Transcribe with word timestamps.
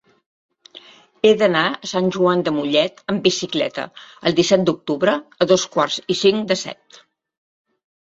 He 1.29 1.33
d'anar 1.41 1.65
a 1.81 1.89
Sant 1.91 2.07
Joan 2.15 2.41
de 2.49 2.55
Mollet 2.57 3.05
amb 3.15 3.23
bicicleta 3.29 3.87
el 4.33 4.41
disset 4.43 4.67
d'octubre 4.73 5.17
a 5.47 5.51
dos 5.55 5.71
quarts 5.77 6.03
i 6.17 6.21
cinc 6.27 6.53
de 6.55 6.63
set. 6.67 7.03